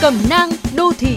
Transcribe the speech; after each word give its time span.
Cẩm 0.00 0.14
nang 0.30 0.50
đô 0.76 0.92
thị 0.98 1.16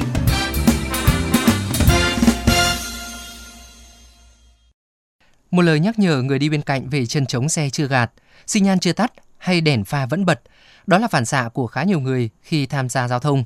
Một 5.51 5.61
lời 5.61 5.79
nhắc 5.79 5.99
nhở 5.99 6.21
người 6.21 6.39
đi 6.39 6.49
bên 6.49 6.61
cạnh 6.61 6.89
về 6.89 7.05
chân 7.05 7.25
chống 7.25 7.49
xe 7.49 7.69
chưa 7.69 7.87
gạt, 7.87 8.11
xi 8.47 8.59
nhan 8.59 8.79
chưa 8.79 8.93
tắt 8.93 9.13
hay 9.37 9.61
đèn 9.61 9.83
pha 9.83 10.05
vẫn 10.05 10.25
bật. 10.25 10.41
Đó 10.87 10.97
là 10.97 11.07
phản 11.07 11.25
xạ 11.25 11.49
của 11.53 11.67
khá 11.67 11.83
nhiều 11.83 11.99
người 11.99 12.29
khi 12.41 12.65
tham 12.65 12.89
gia 12.89 13.07
giao 13.07 13.19
thông. 13.19 13.43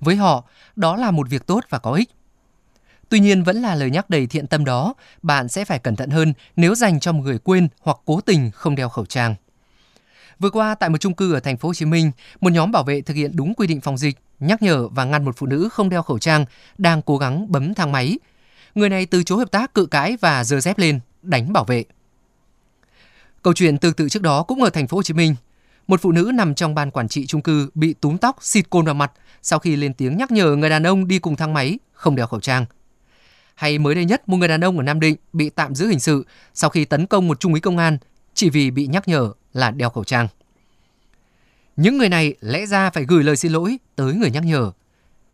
Với 0.00 0.16
họ, 0.16 0.44
đó 0.76 0.96
là 0.96 1.10
một 1.10 1.28
việc 1.28 1.46
tốt 1.46 1.64
và 1.68 1.78
có 1.78 1.92
ích. 1.92 2.10
Tuy 3.08 3.20
nhiên 3.20 3.42
vẫn 3.42 3.56
là 3.62 3.74
lời 3.74 3.90
nhắc 3.90 4.10
đầy 4.10 4.26
thiện 4.26 4.46
tâm 4.46 4.64
đó, 4.64 4.94
bạn 5.22 5.48
sẽ 5.48 5.64
phải 5.64 5.78
cẩn 5.78 5.96
thận 5.96 6.10
hơn 6.10 6.32
nếu 6.56 6.74
dành 6.74 7.00
cho 7.00 7.12
một 7.12 7.22
người 7.22 7.38
quên 7.38 7.68
hoặc 7.80 7.96
cố 8.04 8.20
tình 8.20 8.50
không 8.50 8.74
đeo 8.74 8.88
khẩu 8.88 9.06
trang. 9.06 9.34
Vừa 10.38 10.50
qua 10.50 10.74
tại 10.74 10.90
một 10.90 10.98
chung 10.98 11.14
cư 11.14 11.32
ở 11.34 11.40
thành 11.40 11.56
phố 11.56 11.68
Hồ 11.68 11.74
Chí 11.74 11.84
Minh, 11.84 12.10
một 12.40 12.52
nhóm 12.52 12.72
bảo 12.72 12.84
vệ 12.84 13.00
thực 13.00 13.14
hiện 13.14 13.36
đúng 13.36 13.54
quy 13.54 13.66
định 13.66 13.80
phòng 13.80 13.98
dịch, 13.98 14.18
nhắc 14.40 14.62
nhở 14.62 14.88
và 14.88 15.04
ngăn 15.04 15.24
một 15.24 15.36
phụ 15.36 15.46
nữ 15.46 15.68
không 15.72 15.88
đeo 15.88 16.02
khẩu 16.02 16.18
trang 16.18 16.44
đang 16.78 17.02
cố 17.02 17.18
gắng 17.18 17.52
bấm 17.52 17.74
thang 17.74 17.92
máy. 17.92 18.18
Người 18.74 18.88
này 18.88 19.06
từ 19.06 19.22
chối 19.22 19.38
hợp 19.38 19.50
tác 19.50 19.74
cự 19.74 19.86
cãi 19.86 20.16
và 20.20 20.44
giơ 20.44 20.60
dép 20.60 20.78
lên 20.78 21.00
đánh 21.22 21.52
bảo 21.52 21.64
vệ. 21.64 21.84
Câu 23.42 23.54
chuyện 23.54 23.78
tương 23.78 23.92
tự 23.92 24.08
trước 24.08 24.22
đó 24.22 24.42
cũng 24.42 24.62
ở 24.62 24.70
thành 24.70 24.88
phố 24.88 24.96
Hồ 24.96 25.02
Chí 25.02 25.14
Minh. 25.14 25.34
Một 25.86 26.00
phụ 26.02 26.12
nữ 26.12 26.30
nằm 26.34 26.54
trong 26.54 26.74
ban 26.74 26.90
quản 26.90 27.08
trị 27.08 27.26
chung 27.26 27.42
cư 27.42 27.70
bị 27.74 27.94
túm 27.94 28.16
tóc 28.16 28.36
xịt 28.40 28.70
cồn 28.70 28.84
vào 28.84 28.94
mặt 28.94 29.12
sau 29.42 29.58
khi 29.58 29.76
lên 29.76 29.94
tiếng 29.94 30.16
nhắc 30.16 30.30
nhở 30.30 30.56
người 30.56 30.70
đàn 30.70 30.86
ông 30.86 31.08
đi 31.08 31.18
cùng 31.18 31.36
thang 31.36 31.54
máy 31.54 31.78
không 31.92 32.16
đeo 32.16 32.26
khẩu 32.26 32.40
trang. 32.40 32.66
Hay 33.54 33.78
mới 33.78 33.94
đây 33.94 34.04
nhất, 34.04 34.28
một 34.28 34.36
người 34.36 34.48
đàn 34.48 34.64
ông 34.64 34.76
ở 34.78 34.82
Nam 34.82 35.00
Định 35.00 35.16
bị 35.32 35.50
tạm 35.50 35.74
giữ 35.74 35.86
hình 35.86 36.00
sự 36.00 36.26
sau 36.54 36.70
khi 36.70 36.84
tấn 36.84 37.06
công 37.06 37.28
một 37.28 37.40
trung 37.40 37.52
úy 37.52 37.60
công 37.60 37.78
an 37.78 37.98
chỉ 38.34 38.50
vì 38.50 38.70
bị 38.70 38.86
nhắc 38.86 39.08
nhở 39.08 39.32
là 39.52 39.70
đeo 39.70 39.90
khẩu 39.90 40.04
trang. 40.04 40.28
Những 41.80 41.98
người 41.98 42.08
này 42.08 42.34
lẽ 42.40 42.66
ra 42.66 42.90
phải 42.90 43.04
gửi 43.04 43.24
lời 43.24 43.36
xin 43.36 43.52
lỗi 43.52 43.78
tới 43.96 44.14
người 44.14 44.30
nhắc 44.30 44.44
nhở. 44.44 44.72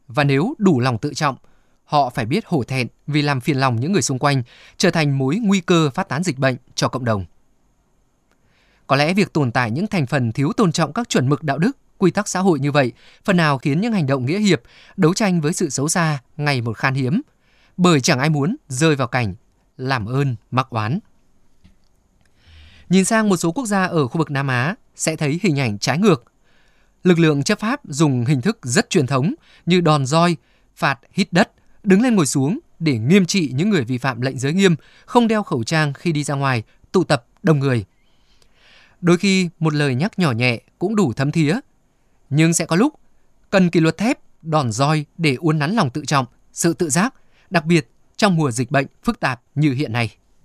Và 0.09 0.25
nếu 0.25 0.55
đủ 0.59 0.81
lòng 0.81 0.99
tự 0.99 1.15
trọng, 1.15 1.37
họ 1.85 2.11
phải 2.11 2.27
biết 2.27 2.47
hổ 2.47 2.63
thẹn 2.63 2.87
vì 3.07 3.23
làm 3.23 3.41
phiền 3.41 3.57
lòng 3.57 3.81
những 3.81 3.93
người 3.93 4.03
xung 4.03 4.19
quanh, 4.19 4.43
trở 4.77 4.91
thành 4.91 5.19
mối 5.19 5.37
nguy 5.43 5.61
cơ 5.61 5.91
phát 5.95 6.09
tán 6.09 6.23
dịch 6.23 6.39
bệnh 6.39 6.57
cho 6.75 6.89
cộng 6.89 7.05
đồng. 7.05 7.25
Có 8.87 8.97
lẽ 8.97 9.15
việc 9.15 9.33
tồn 9.33 9.53
tại 9.53 9.71
những 9.71 9.87
thành 9.87 10.07
phần 10.07 10.33
thiếu 10.33 10.53
tôn 10.57 10.73
trọng 10.73 10.93
các 10.93 11.09
chuẩn 11.09 11.29
mực 11.29 11.43
đạo 11.43 11.59
đức, 11.59 11.77
quy 11.99 12.11
tắc 12.11 12.29
xã 12.29 12.41
hội 12.41 12.61
như 12.61 12.73
vậy, 12.73 12.93
phần 13.25 13.37
nào 13.37 13.59
khiến 13.59 13.81
những 13.81 13.93
hành 13.93 14.07
động 14.07 14.27
nghĩa 14.27 14.39
hiệp, 14.39 14.63
đấu 14.97 15.15
tranh 15.15 15.41
với 15.41 15.53
sự 15.53 15.71
xấu 15.71 15.89
xa 15.89 16.19
ngày 16.37 16.61
một 16.61 16.77
khan 16.77 16.95
hiếm, 16.95 17.23
bởi 17.77 18.01
chẳng 18.01 18.19
ai 18.19 18.31
muốn 18.31 18.57
rơi 18.69 18.97
vào 18.97 19.09
cảnh 19.09 19.35
làm 19.77 20.07
ơn 20.07 20.37
mắc 20.51 20.67
oán. 20.71 20.99
Nhìn 22.89 23.05
sang 23.05 23.29
một 23.29 23.37
số 23.37 23.53
quốc 23.53 23.67
gia 23.67 23.85
ở 23.85 24.09
khu 24.09 24.19
vực 24.19 24.31
Nam 24.31 24.49
Á 24.49 24.75
sẽ 24.97 25.17
thấy 25.17 25.41
hình 25.43 25.61
ảnh 25.61 25.79
trái 25.79 25.99
ngược. 25.99 26.25
Lực 27.07 27.19
lượng 27.19 27.43
chấp 27.43 27.59
pháp 27.59 27.81
dùng 27.85 28.25
hình 28.25 28.41
thức 28.41 28.59
rất 28.63 28.91
truyền 28.91 29.07
thống 29.07 29.35
như 29.67 29.81
đòn 29.81 30.07
roi, 30.07 30.37
phạt 30.77 30.99
hít 31.13 31.33
đất, 31.33 31.51
đứng 31.83 32.03
lên 32.03 32.17
ngồi 32.17 32.27
xuống 32.27 32.59
để 32.79 32.99
nghiêm 32.99 33.27
trị 33.27 33.51
những 33.55 33.71
người 33.71 33.85
vi 33.85 33.99
phạm 33.99 34.21
lệnh 34.21 34.39
giới 34.39 34.53
nghiêm, 34.53 34.77
không 35.05 35.29
đeo 35.29 35.43
khẩu 35.43 35.65
trang 35.65 35.93
khi 35.93 36.13
đi 36.13 36.25
ra 36.25 36.35
ngoài, 36.35 36.63
tụ 36.93 37.05
tập 37.05 37.27
đông 37.43 37.59
người. 37.59 37.85
Đôi 39.01 39.19
khi 39.19 39.49
một 39.59 39.75
lời 39.75 39.95
nhắc 39.95 40.19
nhỏ 40.19 40.33
nhẹ 40.33 40.61
cũng 40.79 40.97
đủ 40.97 41.13
thấm 41.13 41.33
thía, 41.33 41.61
nhưng 42.31 42.53
sẽ 42.53 42.65
có 42.65 42.77
lúc 42.77 42.95
cần 43.51 43.71
kỷ 43.71 43.81
luật 43.81 43.97
thép, 43.97 44.19
đòn 44.43 44.73
roi 44.73 45.05
để 45.19 45.35
uốn 45.35 45.59
nắn 45.59 45.75
lòng 45.75 45.91
tự 45.91 46.05
trọng, 46.05 46.27
sự 46.53 46.73
tự 46.73 46.91
giác, 46.91 47.15
đặc 47.51 47.65
biệt 47.65 47.91
trong 48.17 48.37
mùa 48.37 48.51
dịch 48.51 48.71
bệnh 48.71 48.87
phức 49.05 49.21
tạp 49.21 49.43
như 49.55 49.73
hiện 49.73 49.93
nay. 49.93 50.17